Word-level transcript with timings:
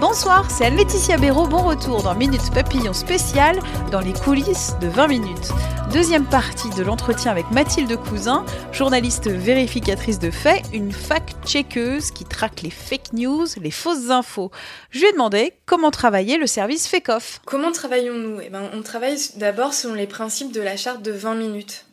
Bonsoir, 0.00 0.50
c'est 0.50 0.64
Anne-Laetitia 0.64 1.18
Béraud. 1.18 1.46
Bon 1.46 1.62
retour 1.62 2.02
dans 2.02 2.14
Minute 2.14 2.50
Papillon 2.54 2.94
spécial 2.94 3.58
dans 3.92 4.00
les 4.00 4.14
coulisses 4.14 4.72
de 4.80 4.88
20 4.88 5.08
minutes. 5.08 5.50
Deuxième 5.92 6.24
partie 6.24 6.70
de 6.70 6.82
l'entretien 6.82 7.30
avec 7.30 7.50
Mathilde 7.50 7.94
Cousin, 7.98 8.46
journaliste 8.72 9.28
vérificatrice 9.28 10.18
de 10.18 10.30
faits, 10.30 10.62
une 10.72 10.90
fact-checkeuse 10.90 12.12
qui 12.12 12.24
traque 12.24 12.62
les 12.62 12.70
fake 12.70 13.12
news, 13.12 13.46
les 13.60 13.70
fausses 13.70 14.08
infos. 14.08 14.50
Je 14.90 15.00
lui 15.00 15.06
ai 15.06 15.12
demandé 15.12 15.52
comment 15.66 15.90
travaillait 15.90 16.38
le 16.38 16.46
service 16.46 16.88
FECOF. 16.88 17.42
Comment 17.44 17.70
travaillons-nous? 17.70 18.40
Eh 18.40 18.48
ben, 18.48 18.70
On 18.72 18.80
travaille 18.80 19.18
d'abord 19.36 19.74
selon 19.74 19.92
les 19.92 20.06
principes 20.06 20.52
de 20.52 20.62
la 20.62 20.78
charte 20.78 21.02
de 21.02 21.12
20 21.12 21.34
minutes. 21.34 21.84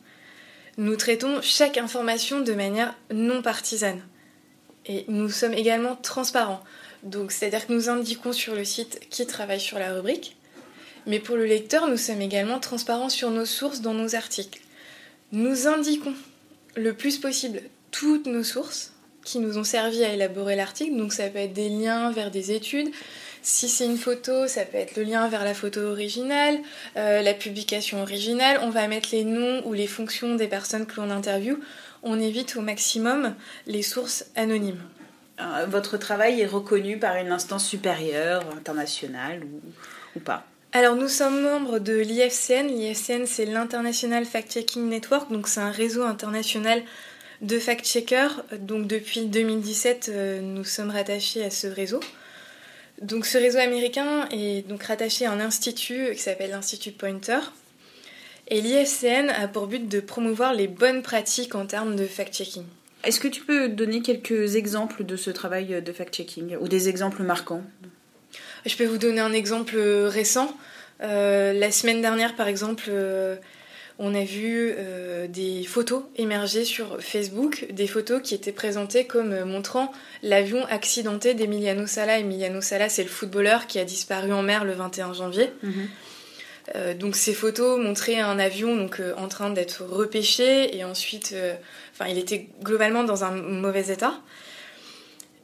Nous 0.78 0.96
traitons 0.96 1.42
chaque 1.42 1.78
information 1.78 2.40
de 2.40 2.54
manière 2.54 2.96
non 3.14 3.42
partisane. 3.42 4.00
Et 4.86 5.04
nous 5.10 5.28
sommes 5.28 5.54
également 5.54 5.98
transparents. 5.98 6.64
Donc, 7.04 7.32
c'est-à-dire 7.32 7.68
que 7.68 7.74
nous 7.74 7.90
indiquons 7.90 8.34
sur 8.34 8.56
le 8.56 8.66
site 8.66 9.00
qui 9.10 9.26
travaille 9.26 9.60
sur 9.60 9.80
la 9.80 9.94
rubrique, 9.94 10.36
mais 11.06 11.20
pour 11.20 11.38
le 11.38 11.46
lecteur, 11.46 11.88
nous 11.88 11.98
sommes 11.98 12.22
également 12.22 12.60
transparents 12.60 13.10
sur 13.10 13.32
nos 13.32 13.46
sources 13.46 13.82
dans 13.82 13.94
nos 13.94 14.16
articles. 14.16 14.62
Nous 15.32 15.68
indiquons 15.68 16.14
le 16.76 16.94
plus 16.94 17.18
possible 17.18 17.62
toutes 17.92 18.28
nos 18.28 18.44
sources 18.44 18.94
qui 19.24 19.40
nous 19.40 19.58
ont 19.58 19.64
servi 19.64 20.04
à 20.04 20.14
élaborer 20.14 20.56
l'article, 20.56 20.96
donc 20.96 21.12
ça 21.12 21.28
peut 21.28 21.40
être 21.40 21.54
des 21.54 21.70
liens 21.70 22.12
vers 22.12 22.32
des 22.32 22.52
études. 22.52 22.90
Si 23.42 23.70
c'est 23.70 23.86
une 23.86 23.98
photo, 23.98 24.48
ça 24.48 24.66
peut 24.66 24.78
être 24.78 24.98
le 24.98 25.04
lien 25.04 25.28
vers 25.30 25.44
la 25.44 25.54
photo 25.54 25.80
originale, 25.82 26.60
euh, 26.98 27.22
la 27.22 27.34
publication 27.34 28.02
originale. 28.02 28.60
On 28.62 28.70
va 28.70 28.88
mettre 28.88 29.10
les 29.12 29.24
noms 29.24 29.66
ou 29.66 29.74
les 29.74 29.88
fonctions 29.88 30.36
des 30.36 30.48
personnes 30.48 30.86
que 30.86 31.00
l'on 31.00 31.10
interviewe. 31.10 31.60
On 32.04 32.20
évite 32.20 32.56
au 32.58 32.62
maximum 32.62 33.36
les 33.66 33.84
sources 33.84 34.26
anonymes. 34.36 34.82
Euh, 35.40 35.66
votre 35.68 35.98
travail 35.98 36.42
est 36.42 36.48
reconnu 36.48 36.98
par 36.98 37.16
une 37.18 37.32
instance 37.32 37.66
supérieure, 37.66 38.44
internationale 38.58 39.42
ou, 40.16 40.20
pas 40.20 40.46
Alors 40.74 40.96
nous 40.96 41.08
sommes 41.08 41.42
membres 41.42 41.80
de 41.80 41.96
l'IFCN. 41.96 42.68
L'IFCN 42.68 43.26
c'est 43.26 43.46
l'International 43.46 44.26
Fact-Checking 44.26 44.90
Network, 44.90 45.32
donc 45.32 45.48
c'est 45.48 45.60
un 45.60 45.72
réseau 45.72 46.04
international 46.04 46.82
de 47.42 47.60
fact-checkers. 47.60 48.44
Donc 48.60 48.88
depuis 48.88 49.26
2017, 49.26 50.10
euh, 50.10 50.42
nous 50.42 50.64
sommes 50.64 50.90
rattachés 50.90 51.44
à 51.44 51.52
ce 51.52 51.68
réseau. 51.68 52.00
Donc 53.02 53.28
ce 53.28 53.38
réseau 53.38 53.60
américain 53.60 54.28
est 54.32 54.68
donc 54.68 54.82
rattaché 54.84 55.28
à 55.28 55.32
un 55.32 55.40
institut 55.40 56.14
qui 56.14 56.20
s'appelle 56.20 56.50
l'Institut 56.50 56.92
Pointer. 56.92 57.40
Et 58.48 58.62
l'IFCN 58.62 59.30
a 59.30 59.48
pour 59.48 59.68
but 59.68 59.88
de 59.88 60.00
promouvoir 60.00 60.54
les 60.54 60.68
bonnes 60.68 61.04
pratiques 61.04 61.54
en 61.54 61.68
termes 61.68 61.96
de 61.96 62.08
fact-checking. 62.08 62.64
Est-ce 63.04 63.20
que 63.20 63.28
tu 63.28 63.42
peux 63.42 63.70
donner 63.70 64.02
quelques 64.02 64.56
exemples 64.56 65.04
de 65.04 65.16
ce 65.16 65.30
travail 65.30 65.82
de 65.82 65.92
fact-checking 65.92 66.58
ou 66.58 66.68
des 66.68 66.90
exemples 66.90 67.24
marquants? 67.24 67.64
Je 68.66 68.76
peux 68.76 68.86
vous 68.86 68.98
donner 68.98 69.22
un 69.22 69.34
exemple 69.34 69.78
récent. 69.78 70.56
Euh, 71.02 71.54
la 71.54 71.72
semaine 71.72 72.02
dernière, 72.02 72.36
par 72.36 72.48
exemple, 72.48 72.86
euh, 72.90 73.36
on 74.00 74.14
a 74.14 74.24
vu 74.24 74.74
euh, 74.78 75.28
des 75.28 75.64
photos 75.64 76.04
émerger 76.16 76.66
sur 76.66 77.02
Facebook, 77.02 77.68
des 77.72 77.88
photos 77.88 78.22
qui 78.22 78.36
étaient 78.36 78.52
présentées 78.52 79.06
comme 79.06 79.44
montrant 79.44 79.92
l'avion 80.24 80.66
accidenté 80.66 81.34
d'Emiliano 81.34 81.88
Sala. 81.88 82.20
Emiliano 82.20 82.62
Sala, 82.62 82.90
c'est 82.90 83.04
le 83.04 83.10
footballeur 83.10 83.68
qui 83.68 83.80
a 83.80 83.86
disparu 83.86 84.34
en 84.34 84.44
mer 84.44 84.66
le 84.66 84.74
21 84.74 85.14
janvier. 85.14 85.50
Mhm. 85.64 85.88
Euh, 86.76 86.94
donc 86.94 87.16
ces 87.16 87.34
photos 87.34 87.80
montraient 87.80 88.20
un 88.20 88.40
avion 88.40 88.76
donc 88.76 89.00
euh, 89.00 89.14
en 89.18 89.28
train 89.28 89.50
d'être 89.50 89.84
repêché 89.84 90.76
et 90.76 90.84
ensuite, 90.84 91.32
euh, 91.34 91.54
enfin, 91.94 92.10
il 92.10 92.18
était 92.18 92.48
globalement 92.62 93.04
dans 93.04 93.24
un 93.24 93.32
mauvais 93.32 93.88
état. 93.88 94.20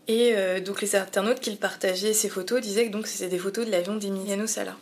Et 0.09 0.35
donc 0.65 0.81
les 0.81 0.97
internautes 0.97 1.39
qui 1.39 1.55
partageaient 1.55 2.11
ces 2.11 2.27
photos 2.27 2.59
disaient 2.59 2.87
que 2.87 2.91
donc 2.91 3.07
c'était 3.07 3.29
des 3.29 3.37
photos 3.37 3.65
de 3.65 3.71
l'avion 3.71 3.95
d'Emiliano 3.95 4.47
Sala. 4.47 4.75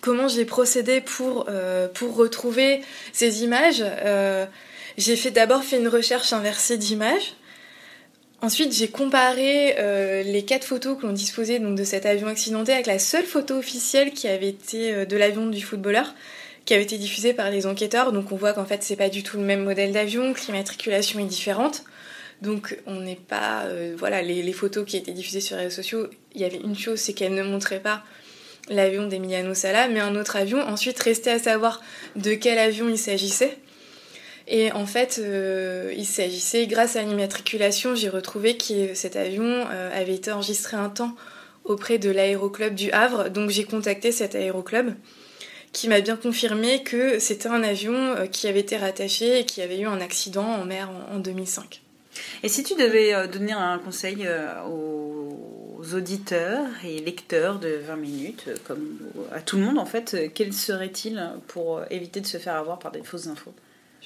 Comment 0.00 0.28
j'ai 0.28 0.46
procédé 0.46 1.02
pour, 1.02 1.46
pour 1.92 2.16
retrouver 2.16 2.80
ces 3.12 3.44
images? 3.44 3.84
J'ai 4.96 5.30
d'abord 5.30 5.62
fait 5.62 5.76
une 5.76 5.88
recherche 5.88 6.32
inversée 6.32 6.78
d'images. 6.78 7.34
Ensuite, 8.42 8.72
j'ai 8.72 8.88
comparé 8.88 9.76
euh, 9.78 10.22
les 10.22 10.44
quatre 10.44 10.64
photos 10.64 10.98
que 10.98 11.06
l'on 11.06 11.12
disposait 11.12 11.58
donc, 11.58 11.76
de 11.76 11.84
cet 11.84 12.04
avion 12.04 12.28
accidenté 12.28 12.72
avec 12.72 12.86
la 12.86 12.98
seule 12.98 13.24
photo 13.24 13.54
officielle 13.54 14.12
qui 14.12 14.28
avait 14.28 14.50
été 14.50 14.92
euh, 14.92 15.04
de 15.06 15.16
l'avion 15.16 15.46
du 15.46 15.62
footballeur, 15.62 16.14
qui 16.66 16.74
avait 16.74 16.82
été 16.82 16.98
diffusée 16.98 17.32
par 17.32 17.50
les 17.50 17.66
enquêteurs. 17.66 18.12
Donc 18.12 18.32
on 18.32 18.36
voit 18.36 18.52
qu'en 18.52 18.66
fait, 18.66 18.82
c'est 18.82 18.96
pas 18.96 19.08
du 19.08 19.22
tout 19.22 19.38
le 19.38 19.42
même 19.42 19.64
modèle 19.64 19.92
d'avion, 19.92 20.34
que 20.34 20.40
l'immatriculation 20.46 21.18
est 21.18 21.24
différente. 21.24 21.84
Donc 22.42 22.78
on 22.86 23.00
n'est 23.00 23.16
pas... 23.16 23.64
euh, 23.64 23.94
voilà, 23.98 24.20
les, 24.20 24.42
les 24.42 24.52
photos 24.52 24.84
qui 24.84 24.98
étaient 24.98 25.12
diffusées 25.12 25.40
sur 25.40 25.56
les 25.56 25.64
réseaux 25.64 25.76
sociaux, 25.76 26.08
il 26.34 26.42
y 26.42 26.44
avait 26.44 26.60
une 26.62 26.76
chose, 26.76 27.00
c'est 27.00 27.14
qu'elles 27.14 27.34
ne 27.34 27.42
montraient 27.42 27.80
pas 27.80 28.04
l'avion 28.68 29.06
d'Emiliano 29.06 29.54
Sala, 29.54 29.88
mais 29.88 30.00
un 30.00 30.14
autre 30.14 30.36
avion. 30.36 30.60
Ensuite, 30.60 30.98
restait 31.00 31.30
à 31.30 31.38
savoir 31.38 31.80
de 32.16 32.34
quel 32.34 32.58
avion 32.58 32.88
il 32.88 32.98
s'agissait. 32.98 33.56
Et 34.48 34.70
en 34.72 34.86
fait, 34.86 35.18
euh, 35.18 35.92
il 35.96 36.06
s'agissait, 36.06 36.66
grâce 36.66 36.96
à 36.96 37.02
l'immatriculation, 37.02 37.94
j'ai 37.94 38.08
retrouvé 38.08 38.56
que 38.56 38.94
cet 38.94 39.16
avion 39.16 39.44
euh, 39.44 40.00
avait 40.00 40.14
été 40.14 40.30
enregistré 40.30 40.76
un 40.76 40.88
temps 40.88 41.16
auprès 41.64 41.98
de 41.98 42.10
l'aéroclub 42.10 42.74
du 42.74 42.92
Havre. 42.92 43.28
Donc 43.28 43.50
j'ai 43.50 43.64
contacté 43.64 44.12
cet 44.12 44.36
aéroclub 44.36 44.94
qui 45.72 45.88
m'a 45.88 46.00
bien 46.00 46.16
confirmé 46.16 46.84
que 46.84 47.18
c'était 47.18 47.48
un 47.48 47.62
avion 47.64 47.94
euh, 47.94 48.26
qui 48.26 48.46
avait 48.46 48.60
été 48.60 48.76
rattaché 48.76 49.40
et 49.40 49.46
qui 49.46 49.62
avait 49.62 49.80
eu 49.80 49.86
un 49.86 50.00
accident 50.00 50.46
en 50.46 50.64
mer 50.64 50.90
en, 51.10 51.16
en 51.16 51.18
2005. 51.18 51.82
Et 52.44 52.48
si 52.48 52.62
tu 52.62 52.74
devais 52.76 53.28
donner 53.28 53.52
un 53.52 53.78
conseil 53.78 54.26
aux 54.66 55.82
auditeurs 55.92 56.64
et 56.82 56.98
lecteurs 57.00 57.58
de 57.58 57.78
20 57.86 57.96
minutes, 57.96 58.48
comme 58.66 58.98
à 59.32 59.42
tout 59.42 59.58
le 59.58 59.64
monde 59.64 59.76
en 59.76 59.84
fait, 59.84 60.32
quel 60.32 60.54
serait-il 60.54 61.22
pour 61.46 61.82
éviter 61.90 62.22
de 62.22 62.26
se 62.26 62.38
faire 62.38 62.54
avoir 62.54 62.78
par 62.78 62.90
des 62.90 63.02
fausses 63.02 63.26
infos? 63.26 63.52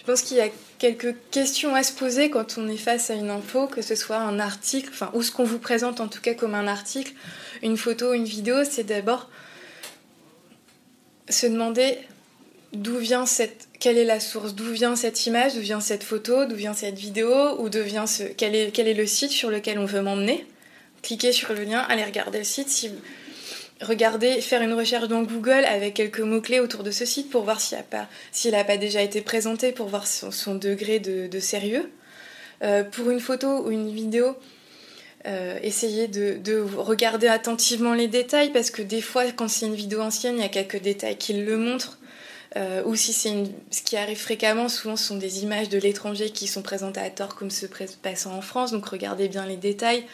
Je 0.01 0.05
pense 0.07 0.23
qu'il 0.23 0.39
y 0.39 0.41
a 0.41 0.49
quelques 0.79 1.15
questions 1.31 1.75
à 1.75 1.83
se 1.83 1.93
poser 1.93 2.31
quand 2.31 2.57
on 2.57 2.69
est 2.69 2.79
face 2.79 3.11
à 3.11 3.15
une 3.15 3.29
info, 3.29 3.67
que 3.67 3.83
ce 3.83 3.95
soit 3.95 4.17
un 4.17 4.41
article, 4.41 4.89
enfin, 4.91 5.11
ou 5.13 5.23
ce 5.23 5.31
qu'on 5.31 5.45
vous 5.45 5.59
présente 5.59 6.01
en 6.01 6.09
tout 6.09 6.23
cas 6.23 6.33
comme 6.33 6.55
un 6.55 6.67
article, 6.67 7.13
une 7.63 7.77
photo, 7.77 8.15
une 8.15 8.25
vidéo, 8.25 8.65
c'est 8.65 8.85
d'abord 8.85 9.29
se 11.29 11.47
demander 11.47 11.99
d'où 12.73 12.97
vient 12.97 13.27
cette, 13.27 13.69
quelle 13.79 13.99
est 13.99 14.05
la 14.05 14.21
source, 14.21 14.55
d'où 14.55 14.73
vient 14.73 14.97
cette 14.97 15.27
image, 15.27 15.55
d'où 15.55 15.61
vient 15.61 15.81
cette 15.81 16.03
photo, 16.03 16.47
d'où 16.47 16.57
vient 16.57 16.75
cette 16.75 16.99
vidéo, 16.99 17.61
ou 17.61 17.71
ce, 17.71 18.23
quel 18.23 18.55
est, 18.55 18.95
le 18.95 19.07
site 19.07 19.33
sur 19.33 19.51
lequel 19.51 19.79
on 19.79 19.85
veut 19.85 20.01
m'emmener. 20.01 20.47
Cliquez 21.03 21.33
sur 21.33 21.53
le 21.53 21.65
lien, 21.65 21.81
allez 21.81 22.05
regarder 22.05 22.39
le 22.39 22.45
site, 22.45 22.71
si 22.71 22.91
regardez, 23.83 24.41
faire 24.41 24.63
une 24.63 24.73
recherche 24.73 25.09
dans 25.09 25.23
Google 25.23 25.65
avec 25.65 25.95
quelques 25.95 26.21
mots-clés 26.21 26.61
autour 26.61 26.83
de 26.83 26.91
ce 26.91 27.05
site 27.05 27.31
pour 27.31 27.45
voir 27.45 27.61
s'il 27.61 27.79
n'a 28.53 28.65
pas, 28.65 28.77
déjà 28.77 29.03
été 29.03 29.21
présenté, 29.21 29.73
pour 29.73 29.89
voir 29.89 30.07
son, 30.07 30.55
degré 30.55 30.99
de, 30.99 31.41
sérieux. 31.41 31.91
Euh, 32.63 32.85
pour 32.85 33.11
une 33.11 33.21
photo 33.21 33.65
ou 33.65 33.71
une 33.71 33.91
vidéo, 33.91 34.37
euh, 35.27 35.59
essayez 35.63 36.09
de, 36.09 36.37
de 36.37 36.61
regarder 36.61 37.27
attentivement 37.27 37.95
les 37.95 38.07
détails 38.07 38.53
parce 38.53 38.71
que 38.71 38.83
des 38.83 39.01
fois, 39.01 39.25
quand 39.33 39.49
c'est 39.49 39.67
une 39.67 39.75
vidéo 39.75 40.01
ancienne, 40.01 40.37
il 40.37 40.43
y 40.43 40.45
a 40.45 40.49
quelques 40.49 40.81
détails 40.81 41.17
qui 41.17 41.33
le 41.33 41.57
montrent. 41.57 41.99
Euh, 42.57 42.83
ou 42.85 42.97
si 42.97 43.13
c'est 43.13 43.33
ce 43.71 43.83
qui 43.83 43.97
arrive 43.97 44.19
fréquemment, 44.19 44.69
souvent 44.69 44.97
ce 44.97 45.05
sont 45.07 45.17
des 45.17 45.45
images 45.45 45.69
de 45.69 45.79
l'étranger 45.79 46.31
qui 46.31 46.49
sont 46.49 46.63
présentées 46.63 47.01
à 47.01 47.09
tort 47.09 47.37
comme 47.37 47.51
se 47.51 47.67
passant 48.03 48.35
en 48.35 48.41
France, 48.41 48.73
donc 48.73 48.87
regardez 48.87 49.29
bien 49.29 49.47
les 49.47 49.57
détails. 49.57 50.05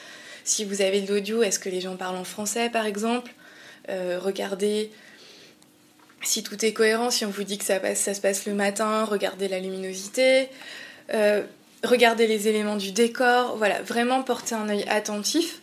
Si 0.44 0.64
vous 0.64 0.82
avez 0.82 1.00
de 1.00 1.12
l'audio, 1.12 1.42
est-ce 1.42 1.58
que 1.58 1.70
les 1.70 1.80
gens 1.80 1.96
parlent 1.96 2.16
en 2.16 2.24
français 2.24 2.68
par 2.68 2.84
exemple? 2.84 3.32
Euh, 3.88 4.18
Regardez 4.20 4.90
si 6.26 6.42
tout 6.42 6.64
est 6.64 6.72
cohérent, 6.72 7.10
si 7.10 7.24
on 7.24 7.30
vous 7.30 7.44
dit 7.44 7.58
que 7.58 7.64
ça, 7.64 7.80
se 7.94 8.20
passe 8.20 8.46
le 8.46 8.54
matin, 8.54 9.04
regardez 9.04 9.48
la 9.48 9.60
luminosité, 9.60 10.48
euh, 11.14 11.42
regardez 11.84 12.26
les 12.26 12.48
éléments 12.48 12.76
du 12.76 12.92
décor, 12.92 13.56
voilà, 13.56 13.80
vraiment 13.82 14.22
porter 14.22 14.54
un 14.54 14.68
œil 14.68 14.84
attentif. 14.88 15.60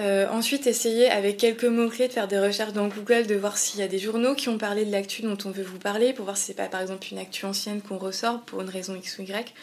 Euh, 0.00 0.26
ensuite, 0.28 0.66
essayez 0.66 1.08
avec 1.08 1.36
quelques 1.36 1.64
mots-clés 1.64 2.08
de 2.08 2.12
faire 2.12 2.26
des 2.26 2.38
recherches 2.38 2.72
dans 2.72 2.88
Google, 2.88 3.26
de 3.26 3.36
voir 3.36 3.56
s'il 3.56 3.80
y 3.80 3.82
a 3.82 3.88
des 3.88 4.00
journaux 4.00 4.34
qui 4.34 4.48
ont 4.48 4.58
parlé 4.58 4.84
de 4.84 4.90
l'actu 4.90 5.22
dont 5.22 5.38
on 5.44 5.50
veut 5.50 5.62
vous 5.62 5.78
parler, 5.78 6.12
pour 6.12 6.24
voir 6.24 6.36
si 6.36 6.46
c'est 6.46 6.54
pas 6.54 6.66
par 6.66 6.80
exemple 6.80 7.06
une 7.12 7.18
actu 7.18 7.46
ancienne 7.46 7.80
qu'on 7.80 7.98
ressort 7.98 8.40
pour 8.40 8.60
une 8.60 8.68
raison 8.68 8.96
X 8.96 9.18
ou 9.18 9.22
Y. 9.22 9.54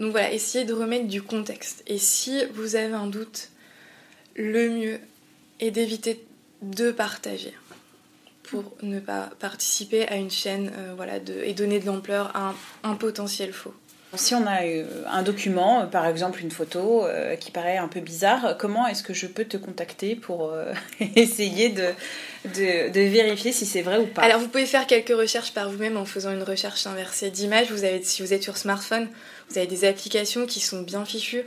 Donc 0.00 0.10
voilà, 0.10 0.32
essayez 0.32 0.64
de 0.64 0.72
remettre 0.72 1.06
du 1.06 1.22
contexte. 1.22 1.82
Et 1.86 1.98
si 1.98 2.42
vous 2.54 2.74
avez 2.74 2.94
un 2.94 3.06
doute, 3.06 3.50
le 4.34 4.68
mieux 4.70 5.00
est 5.60 5.70
d'éviter 5.70 6.24
de 6.62 6.90
partager 6.90 7.54
pour 8.50 8.64
ne 8.82 8.98
pas 8.98 9.30
participer 9.38 10.08
à 10.08 10.16
une 10.16 10.30
chaîne 10.30 10.72
euh, 10.76 10.92
voilà, 10.96 11.20
de, 11.20 11.34
et 11.44 11.54
donner 11.54 11.78
de 11.78 11.86
l'ampleur 11.86 12.32
à 12.34 12.54
un, 12.82 12.94
potentiel 12.94 13.52
faux. 13.52 13.74
Si 14.14 14.34
on 14.34 14.44
a 14.44 14.64
euh, 14.64 14.84
un 15.08 15.22
document, 15.22 15.82
euh, 15.82 15.86
par 15.86 16.04
exemple 16.06 16.40
une 16.40 16.50
photo 16.50 17.06
qui 17.38 17.52
paraît 17.52 17.76
un 17.76 17.86
peu 17.86 18.00
bizarre, 18.00 18.56
comment 18.58 18.88
est-ce 18.88 19.04
que 19.04 19.14
je 19.14 19.28
peux 19.28 19.44
te 19.44 19.56
contacter 19.56 20.16
pour 20.16 20.52
essayer 21.14 21.68
de, 21.68 21.90
de, 22.44 23.00
vérifier 23.00 23.52
si 23.52 23.66
c'est 23.66 23.82
vrai 23.82 23.98
ou 23.98 24.06
pas? 24.06 24.22
Alors 24.22 24.40
vous 24.40 24.48
pouvez 24.48 24.66
faire 24.66 24.86
quelques 24.88 25.16
recherches 25.16 25.54
par 25.54 25.70
vous-même 25.70 25.96
en 25.96 26.04
faisant 26.04 26.32
une 26.32 26.42
recherche 26.42 26.86
inversée 26.88 27.30
d'image. 27.30 27.70
Vous 27.70 27.84
avez, 27.84 28.02
si 28.02 28.20
vous 28.20 28.32
êtes 28.32 28.42
sur 28.42 28.56
smartphone, 28.56 29.08
vous 29.48 29.58
avez 29.58 29.68
des 29.68 29.84
applications 29.84 30.44
qui 30.44 30.58
sont 30.58 30.82
bien 30.82 31.04
fichues, 31.04 31.44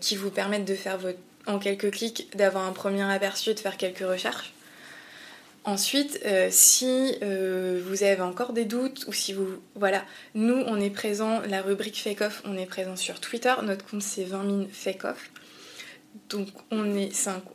qui 0.00 0.16
vous 0.16 0.30
permettent 0.30 0.64
de 0.64 0.74
faire 0.74 0.96
votre, 0.96 1.18
en 1.46 1.58
quelques 1.58 1.90
clics 1.90 2.34
d'avoir 2.36 2.64
un 2.64 2.72
premier 2.72 3.02
aperçu 3.02 3.50
et 3.50 3.54
de 3.54 3.60
faire 3.60 3.76
quelques 3.76 4.00
recherches. 4.00 4.54
Ensuite, 5.64 6.20
euh, 6.26 6.48
si 6.50 7.14
euh, 7.22 7.80
vous 7.86 8.02
avez 8.02 8.20
encore 8.20 8.52
des 8.52 8.66
doutes 8.66 9.06
ou 9.08 9.14
si 9.14 9.32
vous... 9.32 9.48
Voilà, 9.74 10.04
nous, 10.34 10.62
on 10.66 10.78
est 10.78 10.90
présent, 10.90 11.40
la 11.48 11.62
rubrique 11.62 11.98
Fake 11.98 12.20
Off, 12.20 12.42
on 12.44 12.58
est 12.58 12.66
présent 12.66 12.96
sur 12.96 13.18
Twitter. 13.18 13.54
Notre 13.62 13.86
compte, 13.86 14.02
c'est 14.02 14.24
20 14.24 14.44
000 14.44 14.66
Fake 14.70 15.04
Off. 15.04 15.30
Donc, 16.28 16.48
on 16.70 16.94
est, 16.94 17.10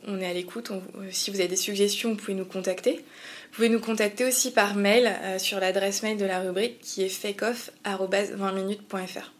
on 0.07 0.19
est 0.19 0.25
à 0.25 0.33
l'écoute. 0.33 0.71
Euh, 0.71 0.79
si 1.11 1.29
vous 1.29 1.39
avez 1.39 1.49
des 1.49 1.55
suggestions, 1.55 2.09
vous 2.09 2.15
pouvez 2.15 2.33
nous 2.33 2.45
contacter. 2.45 3.05
Vous 3.51 3.55
pouvez 3.55 3.69
nous 3.69 3.79
contacter 3.79 4.25
aussi 4.25 4.49
par 4.51 4.73
mail 4.73 5.11
sur 5.37 5.59
l'adresse 5.59 6.01
mail 6.01 6.17
de 6.17 6.25
la 6.25 6.39
rubrique 6.39 6.81
qui 6.81 7.03
est 7.03 7.09
fakeoff.20minutes.fr. 7.09 9.38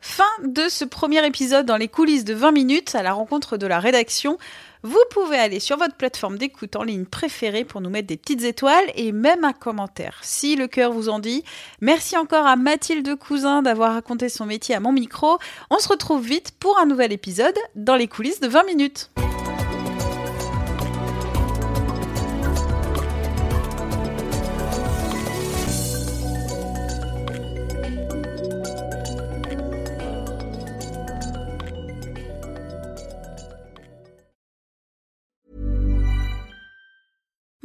Fin 0.00 0.24
de 0.44 0.68
ce 0.68 0.84
premier 0.84 1.26
épisode 1.26 1.66
dans 1.66 1.76
les 1.76 1.88
coulisses 1.88 2.24
de 2.24 2.34
20 2.34 2.52
minutes 2.52 2.94
à 2.94 3.02
la 3.02 3.12
rencontre 3.12 3.56
de 3.56 3.66
la 3.66 3.80
rédaction. 3.80 4.38
Vous 4.84 5.02
pouvez 5.10 5.36
aller 5.36 5.58
sur 5.58 5.76
votre 5.76 5.96
plateforme 5.96 6.38
d'écoute 6.38 6.76
en 6.76 6.84
ligne 6.84 7.04
préférée 7.04 7.64
pour 7.64 7.80
nous 7.80 7.90
mettre 7.90 8.06
des 8.06 8.16
petites 8.16 8.44
étoiles 8.44 8.84
et 8.94 9.10
même 9.10 9.44
un 9.44 9.52
commentaire 9.52 10.18
si 10.22 10.54
le 10.54 10.68
cœur 10.68 10.92
vous 10.92 11.08
en 11.08 11.18
dit. 11.18 11.42
Merci 11.80 12.16
encore 12.16 12.46
à 12.46 12.54
Mathilde 12.54 13.16
Cousin 13.16 13.62
d'avoir 13.62 13.94
raconté 13.94 14.28
son 14.28 14.46
métier 14.46 14.76
à 14.76 14.80
mon 14.80 14.92
micro. 14.92 15.38
On 15.70 15.78
se 15.78 15.88
retrouve 15.88 16.24
vite 16.24 16.52
pour 16.60 16.78
un 16.78 16.86
nouvel 16.86 17.12
épisode 17.12 17.58
dans 17.74 17.96
les 17.96 18.06
coulisses 18.06 18.40
de 18.40 18.48
20 18.48 18.64
minutes. 18.64 19.10